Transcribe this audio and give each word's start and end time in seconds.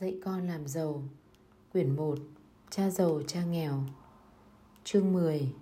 Dạy 0.00 0.18
con 0.24 0.46
làm 0.46 0.66
giàu. 0.66 1.02
Quyển 1.72 1.96
1 1.96 2.18
Cha 2.70 2.90
giàu 2.90 3.20
cha 3.26 3.44
nghèo. 3.44 3.80
Chương 4.84 5.12
10 5.12 5.52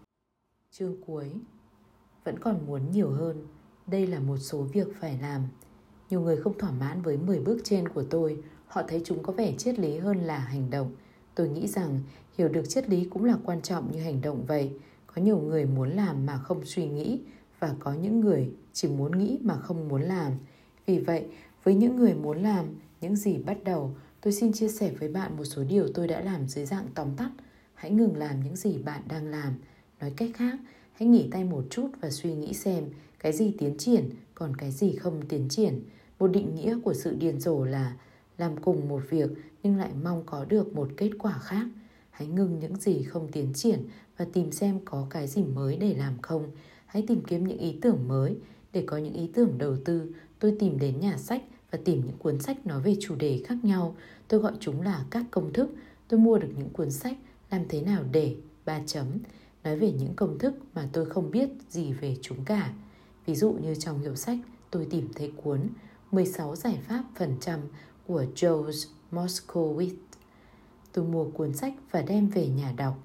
Chương 0.70 0.96
cuối. 1.06 1.32
Vẫn 2.24 2.38
còn 2.38 2.66
muốn 2.66 2.90
nhiều 2.90 3.10
hơn. 3.10 3.46
Đây 3.86 4.06
là 4.06 4.20
một 4.20 4.36
số 4.36 4.62
việc 4.62 4.88
phải 5.00 5.18
làm. 5.22 5.42
Nhiều 6.10 6.20
người 6.20 6.36
không 6.36 6.58
thỏa 6.58 6.70
mãn 6.70 7.02
với 7.02 7.16
10 7.16 7.40
bước 7.40 7.60
trên 7.64 7.88
của 7.88 8.04
tôi. 8.10 8.42
Họ 8.66 8.82
thấy 8.88 9.02
chúng 9.04 9.22
có 9.22 9.32
vẻ 9.32 9.54
triết 9.58 9.78
lý 9.78 9.98
hơn 9.98 10.18
là 10.18 10.38
hành 10.38 10.70
động. 10.70 10.92
Tôi 11.34 11.48
nghĩ 11.48 11.68
rằng 11.68 12.00
hiểu 12.38 12.48
được 12.48 12.68
triết 12.68 12.88
lý 12.88 13.04
cũng 13.04 13.24
là 13.24 13.36
quan 13.44 13.62
trọng 13.62 13.92
như 13.92 14.02
hành 14.02 14.20
động 14.20 14.44
vậy. 14.46 14.72
Có 15.06 15.22
nhiều 15.22 15.38
người 15.38 15.64
muốn 15.64 15.90
làm 15.90 16.26
mà 16.26 16.38
không 16.38 16.64
suy 16.64 16.88
nghĩ 16.88 17.20
Và 17.58 17.74
có 17.80 17.92
những 17.92 18.20
người 18.20 18.52
chỉ 18.72 18.88
muốn 18.88 19.18
nghĩ 19.18 19.38
mà 19.42 19.56
không 19.56 19.88
muốn 19.88 20.02
làm. 20.02 20.32
Vì 20.86 20.98
vậy, 20.98 21.26
với 21.64 21.74
những 21.74 21.96
người 21.96 22.14
muốn 22.14 22.42
làm 22.42 22.66
những 23.00 23.16
gì 23.16 23.38
bắt 23.38 23.64
đầu 23.64 23.94
Tôi 24.22 24.32
xin 24.32 24.52
chia 24.52 24.68
sẻ 24.68 24.90
với 24.98 25.08
bạn 25.08 25.36
một 25.36 25.44
số 25.44 25.64
điều 25.64 25.88
tôi 25.94 26.08
đã 26.08 26.20
làm 26.20 26.48
dưới 26.48 26.66
dạng 26.66 26.86
tóm 26.94 27.08
tắt. 27.16 27.30
Hãy 27.74 27.90
ngừng 27.90 28.16
làm 28.16 28.40
những 28.44 28.56
gì 28.56 28.78
bạn 28.78 29.02
đang 29.08 29.26
làm. 29.26 29.54
Nói 30.00 30.12
cách 30.16 30.30
khác, 30.34 30.58
hãy 30.92 31.08
nghỉ 31.08 31.28
tay 31.30 31.44
một 31.44 31.64
chút 31.70 31.88
và 32.00 32.10
suy 32.10 32.34
nghĩ 32.34 32.52
xem 32.52 32.84
cái 33.18 33.32
gì 33.32 33.54
tiến 33.58 33.78
triển, 33.78 34.10
còn 34.34 34.56
cái 34.56 34.70
gì 34.70 34.96
không 34.96 35.22
tiến 35.28 35.48
triển. 35.48 35.80
Một 36.18 36.26
định 36.28 36.54
nghĩa 36.54 36.78
của 36.84 36.94
sự 36.94 37.14
điên 37.14 37.40
rồ 37.40 37.64
là 37.64 37.96
làm 38.38 38.56
cùng 38.56 38.88
một 38.88 39.02
việc 39.10 39.30
nhưng 39.62 39.76
lại 39.76 39.90
mong 40.02 40.22
có 40.26 40.44
được 40.44 40.74
một 40.74 40.88
kết 40.96 41.10
quả 41.18 41.38
khác. 41.38 41.66
Hãy 42.10 42.28
ngừng 42.28 42.58
những 42.58 42.76
gì 42.76 43.02
không 43.02 43.28
tiến 43.32 43.52
triển 43.54 43.84
và 44.16 44.26
tìm 44.32 44.52
xem 44.52 44.80
có 44.84 45.06
cái 45.10 45.26
gì 45.26 45.44
mới 45.44 45.76
để 45.76 45.94
làm 45.94 46.14
không. 46.22 46.50
Hãy 46.86 47.04
tìm 47.08 47.22
kiếm 47.24 47.46
những 47.46 47.58
ý 47.58 47.78
tưởng 47.82 48.08
mới. 48.08 48.36
Để 48.72 48.84
có 48.86 48.96
những 48.96 49.14
ý 49.14 49.30
tưởng 49.34 49.58
đầu 49.58 49.76
tư, 49.84 50.14
tôi 50.38 50.56
tìm 50.58 50.78
đến 50.78 51.00
nhà 51.00 51.16
sách 51.16 51.42
và 51.72 51.78
tìm 51.84 52.02
những 52.06 52.18
cuốn 52.18 52.40
sách 52.40 52.66
nói 52.66 52.80
về 52.80 52.96
chủ 53.00 53.14
đề 53.14 53.42
khác 53.46 53.56
nhau. 53.62 53.96
Tôi 54.28 54.40
gọi 54.40 54.52
chúng 54.60 54.82
là 54.82 55.04
các 55.10 55.24
công 55.30 55.52
thức. 55.52 55.70
Tôi 56.08 56.20
mua 56.20 56.38
được 56.38 56.48
những 56.56 56.70
cuốn 56.70 56.90
sách 56.90 57.16
làm 57.50 57.62
thế 57.68 57.80
nào 57.80 58.04
để 58.12 58.36
ba 58.64 58.80
chấm 58.86 59.06
nói 59.64 59.76
về 59.76 59.92
những 59.92 60.14
công 60.14 60.38
thức 60.38 60.54
mà 60.74 60.88
tôi 60.92 61.06
không 61.10 61.30
biết 61.30 61.48
gì 61.68 61.92
về 61.92 62.16
chúng 62.22 62.44
cả. 62.44 62.72
Ví 63.26 63.34
dụ 63.34 63.52
như 63.52 63.74
trong 63.74 64.00
hiệu 64.00 64.16
sách 64.16 64.38
tôi 64.70 64.86
tìm 64.90 65.08
thấy 65.14 65.32
cuốn 65.36 65.68
16 66.12 66.56
giải 66.56 66.78
pháp 66.88 67.04
phần 67.16 67.36
trăm 67.40 67.60
của 68.06 68.24
Joe's 68.34 68.86
Moskowitz. 69.12 69.94
Tôi 70.92 71.04
mua 71.04 71.24
cuốn 71.24 71.54
sách 71.54 71.74
và 71.90 72.02
đem 72.02 72.28
về 72.28 72.48
nhà 72.48 72.72
đọc. 72.76 72.98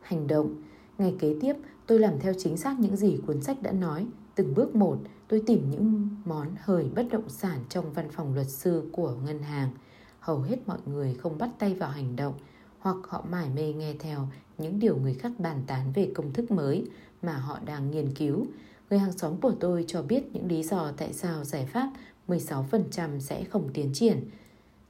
Hành 0.00 0.26
động 0.26 0.62
Ngày 1.00 1.14
kế 1.18 1.34
tiếp, 1.40 1.54
tôi 1.90 1.98
làm 1.98 2.18
theo 2.20 2.32
chính 2.38 2.56
xác 2.56 2.80
những 2.80 2.96
gì 2.96 3.18
cuốn 3.26 3.42
sách 3.42 3.62
đã 3.62 3.72
nói, 3.72 4.06
từng 4.34 4.54
bước 4.54 4.74
một– 4.74 4.98
tôi 5.30 5.42
tìm 5.46 5.70
những 5.70 6.08
món 6.24 6.46
hời 6.64 6.90
bất 6.94 7.06
động 7.10 7.28
sản 7.28 7.58
trong 7.68 7.92
văn 7.92 8.10
phòng 8.10 8.34
luật 8.34 8.48
sư 8.48 8.88
của 8.92 9.14
ngân 9.24 9.42
hàng. 9.42 9.70
Hầu 10.20 10.40
hết 10.40 10.56
mọi 10.66 10.78
người 10.86 11.14
không 11.14 11.38
bắt 11.38 11.50
tay 11.58 11.74
vào 11.74 11.90
hành 11.90 12.16
động 12.16 12.34
hoặc 12.78 12.96
họ 13.08 13.24
mải 13.30 13.48
mê 13.50 13.72
nghe 13.72 13.94
theo 13.98 14.28
những 14.58 14.78
điều 14.78 14.96
người 14.96 15.14
khác 15.14 15.32
bàn 15.38 15.62
tán 15.66 15.92
về 15.94 16.10
công 16.14 16.32
thức 16.32 16.50
mới 16.50 16.86
mà 17.22 17.32
họ 17.32 17.58
đang 17.64 17.90
nghiên 17.90 18.14
cứu. 18.14 18.46
Người 18.90 18.98
hàng 18.98 19.12
xóm 19.12 19.36
của 19.36 19.52
tôi 19.60 19.84
cho 19.86 20.02
biết 20.02 20.22
những 20.32 20.48
lý 20.48 20.62
do 20.62 20.92
tại 20.96 21.12
sao 21.12 21.44
giải 21.44 21.66
pháp 21.66 21.90
16% 22.28 23.18
sẽ 23.20 23.44
không 23.44 23.68
tiến 23.74 23.90
triển. 23.94 24.30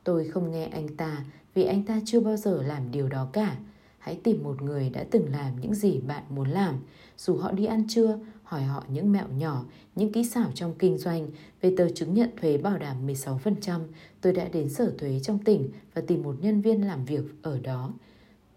Tôi 0.05 0.29
không 0.29 0.51
nghe 0.51 0.65
anh 0.67 0.97
ta 0.97 1.25
vì 1.55 1.65
anh 1.65 1.85
ta 1.85 2.01
chưa 2.05 2.21
bao 2.21 2.37
giờ 2.37 2.63
làm 2.63 2.91
điều 2.91 3.09
đó 3.09 3.29
cả. 3.33 3.57
Hãy 4.01 4.21
tìm 4.23 4.43
một 4.43 4.63
người 4.63 4.91
đã 4.91 5.05
từng 5.11 5.33
làm 5.33 5.61
những 5.61 5.75
gì 5.75 6.01
bạn 6.01 6.23
muốn 6.29 6.49
làm. 6.49 6.75
Dù 7.17 7.37
họ 7.37 7.53
đi 7.53 7.65
ăn 7.65 7.85
trưa, 7.89 8.19
hỏi 8.43 8.63
họ 8.63 8.85
những 8.89 9.13
mẹo 9.13 9.27
nhỏ, 9.39 9.65
những 9.97 10.13
kỹ 10.13 10.25
xảo 10.25 10.51
trong 10.55 10.75
kinh 10.79 10.99
doanh 10.99 11.31
về 11.61 11.75
tờ 11.77 11.89
chứng 11.89 12.15
nhận 12.15 12.31
thuế 12.41 12.59
bảo 12.59 12.79
đảm 12.79 13.07
16%. 13.07 13.81
Tôi 14.21 14.33
đã 14.33 14.49
đến 14.49 14.69
sở 14.69 14.93
thuế 14.99 15.21
trong 15.21 15.39
tỉnh 15.39 15.69
và 15.95 16.03
tìm 16.07 16.23
một 16.23 16.37
nhân 16.41 16.61
viên 16.61 16.87
làm 16.87 17.05
việc 17.05 17.25
ở 17.43 17.59
đó. 17.61 17.93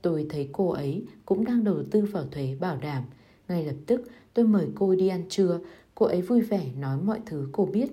Tôi 0.01 0.25
thấy 0.29 0.49
cô 0.51 0.69
ấy 0.69 1.05
cũng 1.25 1.45
đang 1.45 1.63
đầu 1.63 1.83
tư 1.91 2.01
vào 2.01 2.25
thuế 2.31 2.55
bảo 2.59 2.77
đảm. 2.77 3.03
Ngay 3.47 3.65
lập 3.65 3.75
tức 3.85 4.01
tôi 4.33 4.47
mời 4.47 4.67
cô 4.75 4.95
đi 4.95 5.07
ăn 5.07 5.23
trưa. 5.29 5.59
Cô 5.95 6.05
ấy 6.05 6.21
vui 6.21 6.41
vẻ 6.41 6.71
nói 6.79 6.97
mọi 7.01 7.19
thứ 7.25 7.47
cô 7.51 7.65
biết 7.65 7.89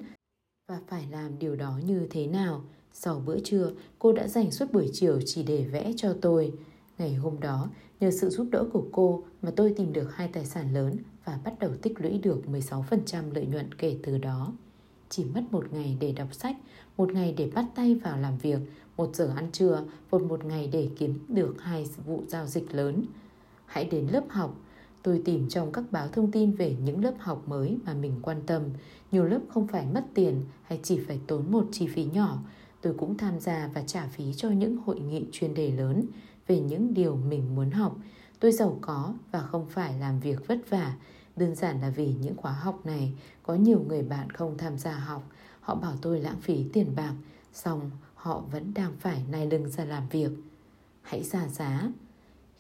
và 0.68 0.80
phải 0.86 1.04
làm 1.10 1.38
điều 1.38 1.56
đó 1.56 1.78
như 1.86 2.06
thế 2.10 2.26
nào. 2.26 2.64
Sau 2.92 3.22
bữa 3.26 3.38
trưa, 3.38 3.70
cô 3.98 4.12
đã 4.12 4.28
dành 4.28 4.50
suốt 4.50 4.72
buổi 4.72 4.90
chiều 4.92 5.20
chỉ 5.26 5.42
để 5.42 5.64
vẽ 5.64 5.92
cho 5.96 6.14
tôi. 6.20 6.52
Ngày 7.00 7.14
hôm 7.14 7.40
đó, 7.40 7.68
nhờ 8.00 8.10
sự 8.10 8.30
giúp 8.30 8.46
đỡ 8.50 8.64
của 8.72 8.84
cô 8.92 9.22
mà 9.42 9.50
tôi 9.56 9.74
tìm 9.76 9.92
được 9.92 10.14
hai 10.14 10.28
tài 10.28 10.44
sản 10.44 10.74
lớn 10.74 10.96
và 11.24 11.38
bắt 11.44 11.58
đầu 11.58 11.70
tích 11.82 12.00
lũy 12.00 12.18
được 12.18 12.42
16% 12.52 13.34
lợi 13.34 13.46
nhuận 13.46 13.74
kể 13.74 13.98
từ 14.02 14.18
đó. 14.18 14.52
Chỉ 15.08 15.24
mất 15.24 15.42
một 15.50 15.72
ngày 15.72 15.96
để 16.00 16.12
đọc 16.12 16.34
sách, 16.34 16.56
một 16.96 17.12
ngày 17.12 17.34
để 17.36 17.50
bắt 17.54 17.64
tay 17.74 17.94
vào 17.94 18.18
làm 18.18 18.38
việc, 18.38 18.58
một 18.96 19.16
giờ 19.16 19.32
ăn 19.36 19.52
trưa 19.52 19.84
và 20.10 20.18
một 20.18 20.44
ngày 20.44 20.68
để 20.72 20.88
kiếm 20.98 21.18
được 21.28 21.54
hai 21.62 21.86
vụ 22.06 22.22
giao 22.28 22.46
dịch 22.46 22.74
lớn. 22.74 23.04
Hãy 23.66 23.84
đến 23.84 24.08
lớp 24.12 24.24
học. 24.28 24.56
Tôi 25.02 25.22
tìm 25.24 25.48
trong 25.48 25.72
các 25.72 25.84
báo 25.90 26.08
thông 26.08 26.30
tin 26.30 26.52
về 26.52 26.76
những 26.84 27.04
lớp 27.04 27.14
học 27.18 27.48
mới 27.48 27.78
mà 27.84 27.94
mình 27.94 28.12
quan 28.22 28.42
tâm. 28.46 28.62
Nhiều 29.12 29.24
lớp 29.24 29.40
không 29.48 29.66
phải 29.66 29.86
mất 29.86 30.04
tiền 30.14 30.40
hay 30.62 30.80
chỉ 30.82 30.98
phải 30.98 31.20
tốn 31.26 31.52
một 31.52 31.66
chi 31.72 31.86
phí 31.86 32.04
nhỏ. 32.04 32.38
Tôi 32.80 32.94
cũng 32.98 33.16
tham 33.16 33.40
gia 33.40 33.70
và 33.74 33.82
trả 33.86 34.06
phí 34.06 34.24
cho 34.36 34.50
những 34.50 34.76
hội 34.76 35.00
nghị 35.00 35.24
chuyên 35.32 35.54
đề 35.54 35.70
lớn 35.70 36.06
về 36.50 36.60
những 36.60 36.94
điều 36.94 37.16
mình 37.16 37.54
muốn 37.54 37.70
học. 37.70 37.96
Tôi 38.40 38.52
giàu 38.52 38.78
có 38.80 39.14
và 39.30 39.40
không 39.40 39.66
phải 39.68 39.98
làm 39.98 40.20
việc 40.20 40.46
vất 40.46 40.70
vả. 40.70 40.94
Đơn 41.36 41.54
giản 41.54 41.80
là 41.80 41.90
vì 41.90 42.14
những 42.20 42.36
khóa 42.36 42.52
học 42.52 42.86
này 42.86 43.12
có 43.42 43.54
nhiều 43.54 43.84
người 43.88 44.02
bạn 44.02 44.30
không 44.30 44.58
tham 44.58 44.78
gia 44.78 44.92
học. 44.92 45.22
Họ 45.60 45.74
bảo 45.74 45.94
tôi 46.02 46.20
lãng 46.20 46.40
phí 46.40 46.64
tiền 46.72 46.92
bạc, 46.96 47.14
xong 47.52 47.90
họ 48.14 48.44
vẫn 48.52 48.74
đang 48.74 48.92
phải 48.98 49.24
nai 49.30 49.46
lưng 49.46 49.68
ra 49.68 49.84
làm 49.84 50.08
việc. 50.08 50.30
Hãy 51.02 51.22
ra 51.22 51.48
giá. 51.48 51.88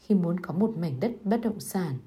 Khi 0.00 0.14
muốn 0.14 0.40
có 0.40 0.54
một 0.54 0.76
mảnh 0.78 1.00
đất 1.00 1.12
bất 1.24 1.40
động 1.42 1.60
sản, 1.60 1.98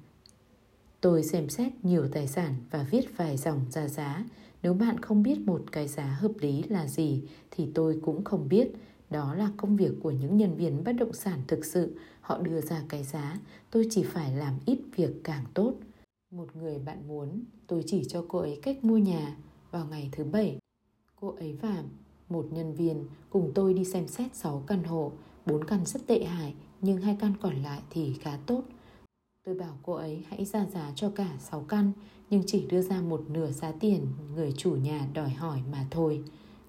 tôi 1.00 1.22
xem 1.22 1.48
xét 1.48 1.72
nhiều 1.82 2.08
tài 2.12 2.28
sản 2.28 2.54
và 2.70 2.86
viết 2.90 3.16
vài 3.16 3.36
dòng 3.36 3.60
ra 3.70 3.88
giá. 3.88 4.24
Nếu 4.62 4.74
bạn 4.74 5.00
không 5.00 5.22
biết 5.22 5.40
một 5.40 5.64
cái 5.72 5.88
giá 5.88 6.06
hợp 6.06 6.32
lý 6.40 6.62
là 6.62 6.86
gì 6.86 7.22
thì 7.50 7.68
tôi 7.74 8.00
cũng 8.04 8.24
không 8.24 8.48
biết 8.48 8.72
đó 9.14 9.34
là 9.34 9.50
công 9.56 9.76
việc 9.76 9.92
của 10.02 10.10
những 10.10 10.36
nhân 10.36 10.56
viên 10.56 10.84
bất 10.84 10.92
động 10.92 11.12
sản 11.12 11.40
thực 11.46 11.64
sự. 11.64 11.96
Họ 12.20 12.38
đưa 12.38 12.60
ra 12.60 12.82
cái 12.88 13.02
giá, 13.02 13.38
tôi 13.70 13.86
chỉ 13.90 14.02
phải 14.02 14.36
làm 14.36 14.58
ít 14.66 14.78
việc 14.96 15.10
càng 15.24 15.44
tốt. 15.54 15.74
Một 16.30 16.56
người 16.56 16.78
bạn 16.78 17.08
muốn, 17.08 17.44
tôi 17.66 17.84
chỉ 17.86 18.04
cho 18.08 18.24
cô 18.28 18.38
ấy 18.38 18.58
cách 18.62 18.84
mua 18.84 18.96
nhà 18.96 19.36
vào 19.70 19.86
ngày 19.86 20.08
thứ 20.12 20.24
bảy. 20.24 20.58
Cô 21.20 21.34
ấy 21.38 21.52
và 21.52 21.82
một 22.28 22.46
nhân 22.50 22.74
viên 22.74 23.04
cùng 23.30 23.52
tôi 23.54 23.74
đi 23.74 23.84
xem 23.84 24.08
xét 24.08 24.34
6 24.34 24.62
căn 24.66 24.84
hộ, 24.84 25.12
4 25.46 25.64
căn 25.64 25.86
rất 25.86 26.06
tệ 26.06 26.24
hại, 26.24 26.54
nhưng 26.80 27.00
hai 27.00 27.16
căn 27.20 27.32
còn 27.40 27.62
lại 27.62 27.82
thì 27.90 28.14
khá 28.20 28.38
tốt. 28.46 28.62
Tôi 29.44 29.54
bảo 29.54 29.78
cô 29.82 29.92
ấy 29.92 30.24
hãy 30.28 30.44
ra 30.44 30.66
giá 30.66 30.92
cho 30.96 31.10
cả 31.10 31.36
6 31.38 31.60
căn, 31.68 31.92
nhưng 32.30 32.42
chỉ 32.46 32.66
đưa 32.66 32.82
ra 32.82 33.00
một 33.00 33.24
nửa 33.28 33.50
giá 33.50 33.72
tiền 33.72 34.06
người 34.34 34.52
chủ 34.52 34.76
nhà 34.76 35.08
đòi 35.14 35.30
hỏi 35.30 35.60
mà 35.72 35.86
thôi. 35.90 36.22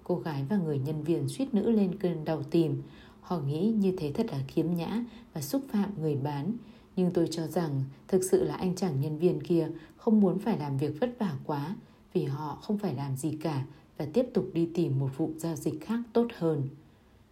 Cô 0.08 0.16
gái 0.16 0.46
và 0.50 0.58
người 0.58 0.80
nhân 0.80 1.04
viên 1.04 1.28
suýt 1.28 1.54
nữ 1.54 1.72
lên 1.72 2.00
cơn 2.00 2.26
đau 2.26 2.44
tìm. 2.44 2.82
Họ 3.22 3.40
nghĩ 3.40 3.74
như 3.78 3.94
thế 3.98 4.12
thật 4.12 4.26
là 4.32 4.40
khiếm 4.48 4.66
nhã 4.76 5.04
và 5.34 5.42
xúc 5.42 5.62
phạm 5.72 6.02
người 6.02 6.16
bán. 6.16 6.54
Nhưng 6.96 7.12
tôi 7.12 7.28
cho 7.32 7.48
rằng 7.48 7.84
thực 8.08 8.24
sự 8.24 8.44
là 8.44 8.56
anh 8.56 8.76
chàng 8.76 9.02
nhân 9.02 9.18
viên 9.18 9.44
kia 9.44 9.70
không 9.98 10.20
muốn 10.20 10.40
phải 10.40 10.60
làm 10.60 10.78
việc 10.78 11.00
vất 11.00 11.10
vả 11.20 11.36
quá 11.46 11.76
vì 12.14 12.24
họ 12.24 12.56
không 12.62 12.78
phải 12.78 12.96
làm 12.96 13.16
gì 13.16 13.38
cả 13.42 13.66
và 13.98 14.08
tiếp 14.14 14.26
tục 14.34 14.50
đi 14.54 14.70
tìm 14.74 15.00
một 15.00 15.10
vụ 15.18 15.32
giao 15.38 15.56
dịch 15.56 15.82
khác 15.82 16.00
tốt 16.14 16.28
hơn. 16.38 16.68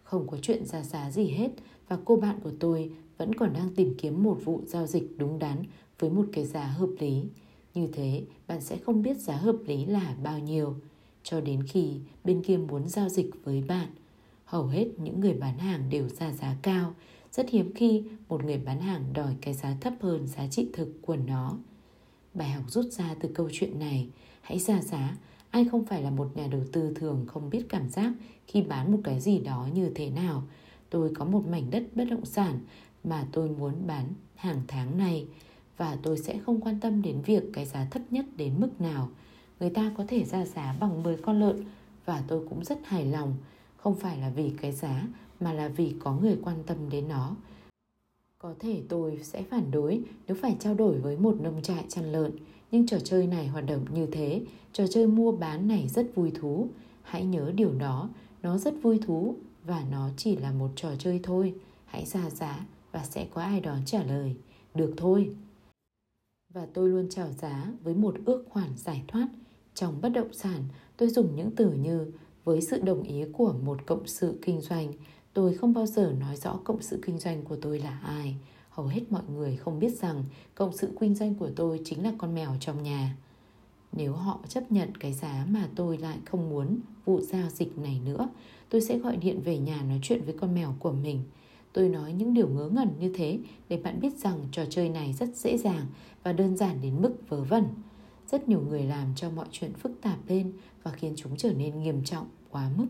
Không 0.02 0.26
có 0.26 0.36
chuyện 0.42 0.66
ra 0.66 0.82
giá 0.82 1.10
gì 1.10 1.26
hết 1.28 1.50
và 1.88 1.98
cô 2.04 2.16
bạn 2.16 2.40
của 2.42 2.52
tôi 2.60 2.90
vẫn 3.18 3.34
còn 3.34 3.52
đang 3.52 3.74
tìm 3.74 3.94
kiếm 3.98 4.22
một 4.22 4.38
vụ 4.44 4.60
giao 4.66 4.86
dịch 4.86 5.18
đúng 5.18 5.38
đắn 5.38 5.62
với 5.98 6.10
một 6.10 6.24
cái 6.32 6.44
giá 6.44 6.64
hợp 6.64 6.90
lý. 6.98 7.24
Như 7.74 7.86
thế, 7.92 8.22
bạn 8.46 8.60
sẽ 8.60 8.76
không 8.76 9.02
biết 9.02 9.16
giá 9.16 9.36
hợp 9.36 9.56
lý 9.66 9.84
là 9.84 10.16
bao 10.22 10.38
nhiêu 10.38 10.74
cho 11.24 11.40
đến 11.40 11.62
khi 11.66 12.00
bên 12.24 12.42
kia 12.42 12.56
muốn 12.56 12.88
giao 12.88 13.08
dịch 13.08 13.30
với 13.44 13.62
bạn. 13.68 13.88
Hầu 14.44 14.66
hết 14.66 14.86
những 14.98 15.20
người 15.20 15.34
bán 15.34 15.58
hàng 15.58 15.90
đều 15.90 16.08
ra 16.08 16.32
giá 16.32 16.56
cao, 16.62 16.94
rất 17.32 17.50
hiếm 17.50 17.72
khi 17.74 18.02
một 18.28 18.44
người 18.44 18.58
bán 18.58 18.80
hàng 18.80 19.04
đòi 19.12 19.36
cái 19.40 19.54
giá 19.54 19.76
thấp 19.80 19.94
hơn 20.00 20.26
giá 20.26 20.48
trị 20.48 20.68
thực 20.72 20.88
của 21.02 21.16
nó. 21.16 21.58
Bài 22.34 22.50
học 22.50 22.64
rút 22.70 22.86
ra 22.92 23.14
từ 23.20 23.28
câu 23.34 23.48
chuyện 23.52 23.78
này, 23.78 24.08
hãy 24.40 24.58
ra 24.58 24.82
giá. 24.82 25.16
Ai 25.50 25.64
không 25.64 25.84
phải 25.84 26.02
là 26.02 26.10
một 26.10 26.36
nhà 26.36 26.46
đầu 26.46 26.62
tư 26.72 26.94
thường 26.94 27.24
không 27.26 27.50
biết 27.50 27.66
cảm 27.68 27.88
giác 27.88 28.12
khi 28.46 28.62
bán 28.62 28.92
một 28.92 28.98
cái 29.04 29.20
gì 29.20 29.38
đó 29.38 29.68
như 29.74 29.90
thế 29.94 30.10
nào. 30.10 30.42
Tôi 30.90 31.14
có 31.14 31.24
một 31.24 31.46
mảnh 31.46 31.70
đất 31.70 31.82
bất 31.94 32.04
động 32.10 32.24
sản 32.24 32.58
mà 33.04 33.26
tôi 33.32 33.48
muốn 33.48 33.86
bán 33.86 34.04
hàng 34.34 34.60
tháng 34.68 34.98
này 34.98 35.26
và 35.76 35.98
tôi 36.02 36.18
sẽ 36.18 36.38
không 36.38 36.60
quan 36.60 36.80
tâm 36.80 37.02
đến 37.02 37.22
việc 37.22 37.42
cái 37.52 37.66
giá 37.66 37.86
thấp 37.90 38.02
nhất 38.10 38.24
đến 38.36 38.54
mức 38.60 38.80
nào– 38.80 39.08
người 39.60 39.70
ta 39.70 39.92
có 39.96 40.04
thể 40.08 40.24
ra 40.24 40.44
giá 40.44 40.76
bằng 40.80 41.02
10 41.02 41.16
con 41.16 41.40
lợn 41.40 41.64
và 42.04 42.22
tôi 42.28 42.46
cũng 42.48 42.64
rất 42.64 42.78
hài 42.84 43.04
lòng, 43.04 43.34
không 43.76 43.94
phải 43.94 44.18
là 44.18 44.30
vì 44.30 44.52
cái 44.60 44.72
giá 44.72 45.06
mà 45.40 45.52
là 45.52 45.68
vì 45.68 45.94
có 45.98 46.12
người 46.12 46.38
quan 46.42 46.56
tâm 46.66 46.90
đến 46.90 47.08
nó. 47.08 47.36
Có 48.38 48.54
thể 48.58 48.82
tôi 48.88 49.20
sẽ 49.22 49.42
phản 49.42 49.70
đối 49.70 50.02
nếu 50.26 50.36
phải 50.40 50.56
trao 50.60 50.74
đổi 50.74 50.98
với 50.98 51.16
một 51.16 51.36
nông 51.40 51.62
trại 51.62 51.84
chăn 51.88 52.12
lợn, 52.12 52.32
nhưng 52.70 52.86
trò 52.86 52.98
chơi 52.98 53.26
này 53.26 53.46
hoạt 53.46 53.66
động 53.66 53.84
như 53.94 54.06
thế, 54.06 54.42
trò 54.72 54.86
chơi 54.86 55.06
mua 55.06 55.32
bán 55.32 55.68
này 55.68 55.88
rất 55.88 56.06
vui 56.14 56.30
thú. 56.30 56.68
Hãy 57.02 57.24
nhớ 57.24 57.52
điều 57.54 57.74
đó, 57.74 58.08
nó 58.42 58.58
rất 58.58 58.74
vui 58.82 58.98
thú 59.06 59.34
và 59.64 59.84
nó 59.90 60.08
chỉ 60.16 60.36
là 60.36 60.52
một 60.52 60.70
trò 60.76 60.90
chơi 60.98 61.20
thôi. 61.22 61.54
Hãy 61.84 62.04
ra 62.04 62.30
giá 62.30 62.66
và 62.92 63.04
sẽ 63.04 63.26
có 63.34 63.42
ai 63.42 63.60
đó 63.60 63.76
trả 63.86 64.02
lời. 64.02 64.34
Được 64.74 64.94
thôi. 64.96 65.30
Và 66.54 66.66
tôi 66.74 66.88
luôn 66.88 67.06
chào 67.10 67.32
giá 67.32 67.72
với 67.82 67.94
một 67.94 68.14
ước 68.24 68.44
khoản 68.48 68.68
giải 68.76 69.02
thoát. 69.08 69.28
Trong 69.74 70.00
bất 70.00 70.08
động 70.08 70.32
sản, 70.32 70.64
tôi 70.96 71.08
dùng 71.08 71.36
những 71.36 71.50
từ 71.50 71.72
như 71.72 72.12
với 72.44 72.60
sự 72.60 72.80
đồng 72.80 73.02
ý 73.02 73.24
của 73.32 73.52
một 73.52 73.86
cộng 73.86 74.06
sự 74.06 74.38
kinh 74.42 74.60
doanh, 74.60 74.92
tôi 75.32 75.54
không 75.54 75.74
bao 75.74 75.86
giờ 75.86 76.14
nói 76.20 76.36
rõ 76.36 76.60
cộng 76.64 76.82
sự 76.82 77.00
kinh 77.06 77.18
doanh 77.18 77.42
của 77.42 77.56
tôi 77.56 77.78
là 77.78 77.98
ai. 77.98 78.36
Hầu 78.70 78.86
hết 78.86 79.00
mọi 79.10 79.22
người 79.34 79.56
không 79.56 79.78
biết 79.78 79.98
rằng 79.98 80.24
cộng 80.54 80.76
sự 80.76 80.90
kinh 81.00 81.14
doanh 81.14 81.34
của 81.34 81.50
tôi 81.56 81.80
chính 81.84 82.02
là 82.02 82.12
con 82.18 82.34
mèo 82.34 82.56
trong 82.60 82.82
nhà. 82.82 83.16
Nếu 83.92 84.12
họ 84.12 84.40
chấp 84.48 84.72
nhận 84.72 84.94
cái 84.94 85.12
giá 85.12 85.46
mà 85.50 85.68
tôi 85.76 85.98
lại 85.98 86.18
không 86.24 86.50
muốn 86.50 86.78
vụ 87.04 87.20
giao 87.20 87.50
dịch 87.50 87.78
này 87.78 88.00
nữa, 88.04 88.28
tôi 88.68 88.80
sẽ 88.80 88.98
gọi 88.98 89.16
điện 89.16 89.40
về 89.44 89.58
nhà 89.58 89.82
nói 89.82 89.98
chuyện 90.02 90.22
với 90.24 90.34
con 90.40 90.54
mèo 90.54 90.74
của 90.78 90.92
mình. 90.92 91.22
Tôi 91.74 91.88
nói 91.88 92.12
những 92.12 92.34
điều 92.34 92.48
ngớ 92.48 92.68
ngẩn 92.68 92.88
như 93.00 93.12
thế 93.14 93.38
để 93.68 93.76
bạn 93.76 94.00
biết 94.00 94.18
rằng 94.18 94.38
trò 94.52 94.64
chơi 94.70 94.88
này 94.88 95.12
rất 95.12 95.36
dễ 95.36 95.58
dàng 95.58 95.86
và 96.22 96.32
đơn 96.32 96.56
giản 96.56 96.80
đến 96.82 97.02
mức 97.02 97.14
vớ 97.28 97.42
vẩn. 97.42 97.64
Rất 98.30 98.48
nhiều 98.48 98.60
người 98.68 98.82
làm 98.82 99.14
cho 99.16 99.30
mọi 99.30 99.46
chuyện 99.50 99.72
phức 99.72 99.92
tạp 100.00 100.18
lên 100.28 100.52
và 100.82 100.90
khiến 100.90 101.12
chúng 101.16 101.36
trở 101.36 101.52
nên 101.52 101.82
nghiêm 101.82 102.04
trọng 102.04 102.26
quá 102.50 102.70
mức. 102.76 102.86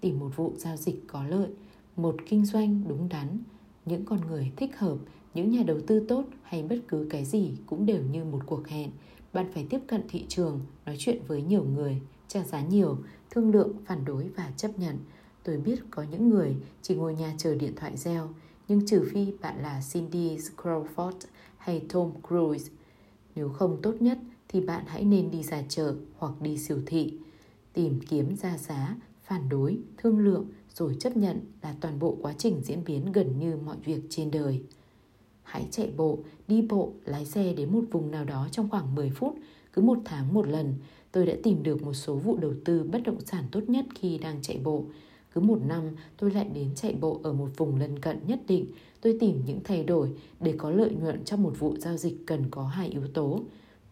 Tìm 0.00 0.18
một 0.18 0.30
vụ 0.36 0.52
giao 0.56 0.76
dịch 0.76 1.04
có 1.06 1.24
lợi, 1.24 1.48
một 1.96 2.16
kinh 2.28 2.44
doanh 2.44 2.82
đúng 2.88 3.08
đắn, 3.08 3.38
những 3.84 4.04
con 4.04 4.20
người 4.20 4.52
thích 4.56 4.78
hợp, 4.78 4.96
những 5.34 5.50
nhà 5.50 5.62
đầu 5.66 5.80
tư 5.86 6.06
tốt 6.08 6.24
hay 6.42 6.62
bất 6.62 6.78
cứ 6.88 7.06
cái 7.10 7.24
gì 7.24 7.52
cũng 7.66 7.86
đều 7.86 8.02
như 8.12 8.24
một 8.24 8.40
cuộc 8.46 8.68
hẹn 8.68 8.90
bạn 9.34 9.46
phải 9.54 9.66
tiếp 9.70 9.80
cận 9.86 10.02
thị 10.08 10.24
trường, 10.28 10.60
nói 10.86 10.96
chuyện 10.98 11.22
với 11.26 11.42
nhiều 11.42 11.64
người, 11.64 12.00
trả 12.28 12.42
giá 12.42 12.60
nhiều, 12.60 12.98
thương 13.30 13.50
lượng, 13.50 13.72
phản 13.86 14.04
đối 14.04 14.28
và 14.28 14.52
chấp 14.56 14.78
nhận. 14.78 14.98
Tôi 15.44 15.56
biết 15.56 15.80
có 15.90 16.04
những 16.10 16.30
người 16.30 16.56
chỉ 16.82 16.94
ngồi 16.94 17.14
nhà 17.14 17.34
chờ 17.38 17.54
điện 17.54 17.72
thoại 17.76 17.96
reo, 17.96 18.28
nhưng 18.68 18.86
trừ 18.86 19.04
phi 19.12 19.32
bạn 19.40 19.62
là 19.62 19.82
Cindy 19.92 20.36
Crawford 20.36 21.18
hay 21.56 21.82
Tom 21.88 22.10
Cruise. 22.28 22.72
Nếu 23.34 23.48
không 23.48 23.78
tốt 23.82 23.94
nhất 24.00 24.18
thì 24.48 24.60
bạn 24.60 24.84
hãy 24.86 25.04
nên 25.04 25.30
đi 25.30 25.42
ra 25.42 25.62
chợ 25.68 25.94
hoặc 26.18 26.32
đi 26.40 26.58
siêu 26.58 26.78
thị. 26.86 27.14
Tìm 27.72 28.00
kiếm 28.08 28.36
ra 28.36 28.58
giá, 28.58 28.96
phản 29.24 29.48
đối, 29.48 29.78
thương 29.96 30.18
lượng 30.18 30.46
rồi 30.74 30.96
chấp 31.00 31.16
nhận 31.16 31.40
là 31.62 31.74
toàn 31.80 31.98
bộ 31.98 32.16
quá 32.22 32.34
trình 32.38 32.60
diễn 32.64 32.84
biến 32.84 33.12
gần 33.12 33.38
như 33.38 33.56
mọi 33.56 33.76
việc 33.84 34.00
trên 34.10 34.30
đời. 34.30 34.62
Hãy 35.42 35.66
chạy 35.70 35.92
bộ, 35.96 36.18
đi 36.48 36.62
bộ, 36.62 36.92
lái 37.04 37.26
xe 37.26 37.52
đến 37.52 37.72
một 37.72 37.84
vùng 37.90 38.10
nào 38.10 38.24
đó 38.24 38.48
trong 38.50 38.70
khoảng 38.70 38.94
10 38.94 39.10
phút, 39.10 39.34
cứ 39.72 39.82
một 39.82 39.98
tháng 40.04 40.34
một 40.34 40.48
lần. 40.48 40.74
Tôi 41.12 41.26
đã 41.26 41.34
tìm 41.42 41.62
được 41.62 41.82
một 41.82 41.94
số 41.94 42.14
vụ 42.14 42.36
đầu 42.36 42.52
tư 42.64 42.82
bất 42.92 43.02
động 43.02 43.20
sản 43.20 43.44
tốt 43.52 43.60
nhất 43.68 43.84
khi 43.94 44.18
đang 44.18 44.42
chạy 44.42 44.58
bộ. 44.58 44.84
Cứ 45.34 45.40
một 45.40 45.58
năm 45.66 45.82
tôi 46.16 46.30
lại 46.30 46.48
đến 46.54 46.74
chạy 46.74 46.94
bộ 47.00 47.20
ở 47.22 47.32
một 47.32 47.48
vùng 47.56 47.76
lân 47.76 47.98
cận 47.98 48.18
nhất 48.26 48.40
định. 48.48 48.66
Tôi 49.00 49.16
tìm 49.20 49.40
những 49.46 49.60
thay 49.64 49.84
đổi 49.84 50.10
để 50.40 50.54
có 50.58 50.70
lợi 50.70 50.90
nhuận 51.00 51.24
trong 51.24 51.42
một 51.42 51.52
vụ 51.58 51.76
giao 51.78 51.96
dịch 51.96 52.26
cần 52.26 52.50
có 52.50 52.66
hai 52.66 52.88
yếu 52.88 53.06
tố. 53.14 53.40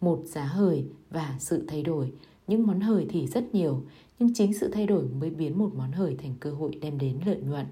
Một 0.01 0.21
giá 0.25 0.43
hời 0.43 0.85
và 1.09 1.35
sự 1.39 1.63
thay 1.67 1.83
đổi. 1.83 2.11
Những 2.47 2.67
món 2.67 2.81
hời 2.81 3.05
thì 3.09 3.27
rất 3.27 3.55
nhiều, 3.55 3.81
nhưng 4.19 4.33
chính 4.33 4.53
sự 4.53 4.67
thay 4.67 4.87
đổi 4.87 5.03
mới 5.19 5.29
biến 5.29 5.57
một 5.57 5.69
món 5.75 5.91
hời 5.91 6.15
thành 6.15 6.33
cơ 6.39 6.51
hội 6.51 6.77
đem 6.81 6.97
đến 6.97 7.17
lợi 7.25 7.41
nhuận. 7.41 7.65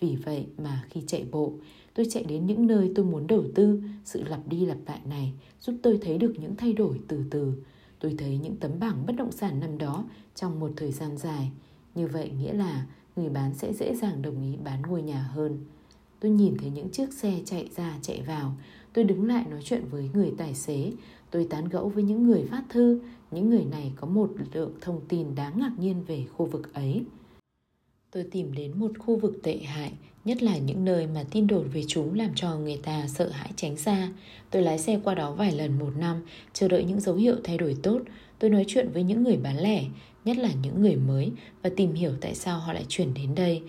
Vì 0.00 0.16
vậy 0.16 0.46
mà 0.58 0.84
khi 0.90 1.00
chạy 1.06 1.26
bộ, 1.30 1.52
tôi 1.94 2.06
chạy 2.10 2.24
đến 2.24 2.46
những 2.46 2.66
nơi 2.66 2.92
tôi 2.94 3.04
muốn 3.04 3.26
đầu 3.26 3.44
tư, 3.54 3.82
sự 4.04 4.22
lặp 4.22 4.48
đi 4.48 4.66
lặp 4.66 4.78
lại 4.86 5.00
này 5.04 5.32
giúp 5.60 5.74
tôi 5.82 5.98
thấy 6.02 6.18
được 6.18 6.34
những 6.40 6.56
thay 6.56 6.72
đổi 6.72 7.00
từ 7.08 7.24
từ. 7.30 7.52
Tôi 8.00 8.14
thấy 8.18 8.38
những 8.38 8.56
tấm 8.56 8.70
bảng 8.80 9.06
bất 9.06 9.16
động 9.16 9.32
sản 9.32 9.60
nằm 9.60 9.78
đó 9.78 10.04
trong 10.34 10.60
một 10.60 10.70
thời 10.76 10.92
gian 10.92 11.18
dài. 11.18 11.50
Như 11.94 12.06
vậy 12.06 12.30
nghĩa 12.38 12.52
là 12.52 12.86
người 13.18 13.28
bán 13.28 13.54
sẽ 13.54 13.72
dễ 13.72 13.94
dàng 13.94 14.22
đồng 14.22 14.42
ý 14.42 14.56
bán 14.64 14.82
ngôi 14.82 15.02
nhà 15.02 15.22
hơn. 15.22 15.58
Tôi 16.20 16.30
nhìn 16.30 16.56
thấy 16.58 16.70
những 16.70 16.90
chiếc 16.90 17.12
xe 17.12 17.40
chạy 17.44 17.68
ra 17.76 17.98
chạy 18.02 18.22
vào. 18.22 18.56
Tôi 18.92 19.04
đứng 19.04 19.28
lại 19.28 19.44
nói 19.50 19.60
chuyện 19.64 19.84
với 19.90 20.10
người 20.14 20.32
tài 20.38 20.54
xế. 20.54 20.92
Tôi 21.30 21.46
tán 21.50 21.68
gẫu 21.68 21.88
với 21.88 22.04
những 22.04 22.26
người 22.26 22.44
phát 22.50 22.62
thư. 22.68 23.00
Những 23.30 23.50
người 23.50 23.64
này 23.64 23.92
có 23.96 24.06
một 24.06 24.30
lượng 24.52 24.72
thông 24.80 25.00
tin 25.08 25.34
đáng 25.34 25.58
ngạc 25.58 25.72
nhiên 25.78 26.04
về 26.06 26.26
khu 26.36 26.46
vực 26.46 26.74
ấy. 26.74 27.04
Tôi 28.10 28.24
tìm 28.30 28.52
đến 28.54 28.72
một 28.78 28.90
khu 28.98 29.16
vực 29.16 29.40
tệ 29.42 29.56
hại, 29.56 29.92
nhất 30.24 30.42
là 30.42 30.58
những 30.58 30.84
nơi 30.84 31.06
mà 31.06 31.24
tin 31.30 31.46
đồn 31.46 31.68
về 31.68 31.82
chúng 31.86 32.14
làm 32.14 32.30
cho 32.34 32.56
người 32.56 32.80
ta 32.82 33.06
sợ 33.08 33.28
hãi 33.28 33.50
tránh 33.56 33.76
xa. 33.76 34.08
Tôi 34.50 34.62
lái 34.62 34.78
xe 34.78 35.00
qua 35.04 35.14
đó 35.14 35.32
vài 35.32 35.52
lần 35.52 35.78
một 35.78 35.90
năm, 35.98 36.22
chờ 36.52 36.68
đợi 36.68 36.84
những 36.84 37.00
dấu 37.00 37.14
hiệu 37.14 37.36
thay 37.44 37.58
đổi 37.58 37.76
tốt. 37.82 38.00
Tôi 38.38 38.50
nói 38.50 38.64
chuyện 38.68 38.90
với 38.92 39.02
những 39.02 39.22
người 39.22 39.36
bán 39.36 39.58
lẻ, 39.58 39.84
nhất 40.24 40.36
là 40.36 40.52
những 40.62 40.82
người 40.82 40.96
mới, 40.96 41.32
và 41.62 41.70
tìm 41.76 41.92
hiểu 41.92 42.12
tại 42.20 42.34
sao 42.34 42.58
họ 42.58 42.72
lại 42.72 42.84
chuyển 42.88 43.14
đến 43.14 43.34
đây. 43.34 43.62